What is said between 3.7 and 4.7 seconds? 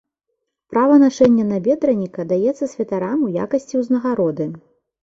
ўзнагароды.